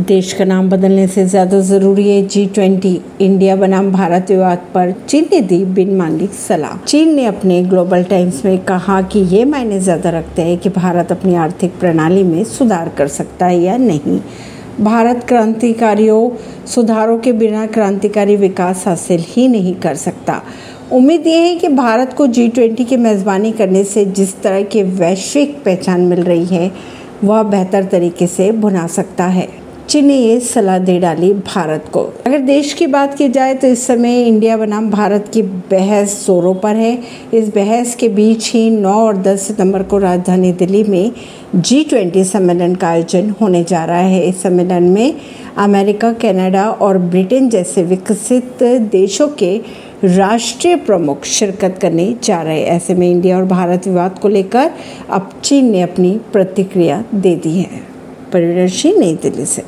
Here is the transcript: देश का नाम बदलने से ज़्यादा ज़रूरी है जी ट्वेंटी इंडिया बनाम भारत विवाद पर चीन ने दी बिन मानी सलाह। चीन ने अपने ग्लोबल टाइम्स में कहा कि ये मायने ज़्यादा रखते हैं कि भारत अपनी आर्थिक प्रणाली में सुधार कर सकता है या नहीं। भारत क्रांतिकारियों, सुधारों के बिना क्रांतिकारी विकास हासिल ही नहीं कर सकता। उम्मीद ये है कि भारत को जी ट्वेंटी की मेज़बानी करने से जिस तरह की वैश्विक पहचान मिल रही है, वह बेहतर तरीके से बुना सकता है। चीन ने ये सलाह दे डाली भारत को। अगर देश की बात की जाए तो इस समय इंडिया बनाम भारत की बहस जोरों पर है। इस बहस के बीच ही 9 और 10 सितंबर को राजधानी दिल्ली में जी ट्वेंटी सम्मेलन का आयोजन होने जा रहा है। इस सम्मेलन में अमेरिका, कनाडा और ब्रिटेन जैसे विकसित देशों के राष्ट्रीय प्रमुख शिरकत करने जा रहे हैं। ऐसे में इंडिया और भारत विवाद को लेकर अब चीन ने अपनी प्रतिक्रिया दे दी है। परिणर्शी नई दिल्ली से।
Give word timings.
देश 0.00 0.32
का 0.32 0.44
नाम 0.44 0.68
बदलने 0.70 1.06
से 1.06 1.24
ज़्यादा 1.26 1.58
ज़रूरी 1.60 2.08
है 2.08 2.22
जी 2.26 2.44
ट्वेंटी 2.46 3.00
इंडिया 3.20 3.56
बनाम 3.56 3.90
भारत 3.92 4.30
विवाद 4.30 4.58
पर 4.74 4.92
चीन 5.08 5.26
ने 5.32 5.40
दी 5.40 5.64
बिन 5.66 5.94
मानी 5.96 6.26
सलाह। 6.38 6.76
चीन 6.78 7.14
ने 7.14 7.24
अपने 7.26 7.62
ग्लोबल 7.62 8.04
टाइम्स 8.04 8.44
में 8.44 8.58
कहा 8.64 9.00
कि 9.02 9.18
ये 9.18 9.44
मायने 9.44 9.80
ज़्यादा 9.80 10.10
रखते 10.10 10.42
हैं 10.42 10.56
कि 10.58 10.68
भारत 10.68 11.12
अपनी 11.12 11.34
आर्थिक 11.34 11.78
प्रणाली 11.80 12.22
में 12.22 12.42
सुधार 12.44 12.88
कर 12.88 13.08
सकता 13.08 13.46
है 13.46 13.60
या 13.60 13.76
नहीं। 13.76 14.18
भारत 14.80 15.24
क्रांतिकारियों, 15.28 16.30
सुधारों 16.66 17.18
के 17.18 17.32
बिना 17.34 17.66
क्रांतिकारी 17.68 18.36
विकास 18.38 18.86
हासिल 18.86 19.24
ही 19.28 19.48
नहीं 19.48 19.74
कर 19.76 19.94
सकता। 19.98 20.42
उम्मीद 20.92 21.26
ये 21.26 21.38
है 21.38 21.54
कि 21.56 21.68
भारत 21.68 22.12
को 22.12 22.26
जी 22.26 22.48
ट्वेंटी 22.48 22.84
की 22.84 22.96
मेज़बानी 22.98 23.52
करने 23.52 23.84
से 23.84 24.04
जिस 24.06 24.40
तरह 24.42 24.62
की 24.62 24.82
वैश्विक 24.82 25.62
पहचान 25.64 26.00
मिल 26.00 26.22
रही 26.22 26.44
है, 26.46 26.70
वह 27.24 27.42
बेहतर 27.42 27.84
तरीके 27.84 28.26
से 28.26 28.52
बुना 28.52 28.86
सकता 28.88 29.24
है। 29.26 29.61
चीन 29.92 30.06
ने 30.06 30.16
ये 30.16 30.40
सलाह 30.40 30.78
दे 30.78 30.98
डाली 31.00 31.32
भारत 31.32 31.84
को। 31.92 32.00
अगर 32.26 32.38
देश 32.38 32.72
की 32.72 32.86
बात 32.86 33.14
की 33.14 33.28
जाए 33.28 33.54
तो 33.54 33.66
इस 33.66 33.86
समय 33.86 34.22
इंडिया 34.22 34.56
बनाम 34.56 34.90
भारत 34.90 35.30
की 35.34 35.42
बहस 35.42 36.26
जोरों 36.26 36.54
पर 36.54 36.76
है। 36.76 36.98
इस 37.34 37.48
बहस 37.48 37.94
के 37.94 38.08
बीच 38.08 38.52
ही 38.52 38.70
9 38.70 38.92
और 38.92 39.16
10 39.16 39.42
सितंबर 39.42 39.82
को 39.82 39.98
राजधानी 39.98 40.52
दिल्ली 40.52 40.84
में 40.84 41.12
जी 41.56 41.84
ट्वेंटी 41.84 42.24
सम्मेलन 42.24 42.74
का 42.74 42.88
आयोजन 42.88 43.34
होने 43.40 43.64
जा 43.64 43.84
रहा 43.84 43.98
है। 43.98 44.28
इस 44.28 44.42
सम्मेलन 44.42 44.82
में 44.82 45.14
अमेरिका, 45.56 46.12
कनाडा 46.12 46.70
और 46.70 46.98
ब्रिटेन 46.98 47.48
जैसे 47.48 47.82
विकसित 47.82 48.62
देशों 48.92 49.28
के 49.28 49.60
राष्ट्रीय 50.04 50.76
प्रमुख 50.76 51.24
शिरकत 51.24 51.78
करने 51.82 52.14
जा 52.24 52.42
रहे 52.42 52.60
हैं। 52.60 52.66
ऐसे 52.66 52.94
में 52.94 53.10
इंडिया 53.10 53.36
और 53.36 53.44
भारत 53.44 53.88
विवाद 53.88 54.18
को 54.18 54.28
लेकर 54.28 54.70
अब 55.10 55.30
चीन 55.44 55.70
ने 55.70 55.82
अपनी 55.82 56.18
प्रतिक्रिया 56.32 57.04
दे 57.14 57.36
दी 57.36 57.58
है। 57.58 57.92
परिणर्शी 58.32 58.92
नई 58.92 59.14
दिल्ली 59.14 59.44
से। 59.44 59.60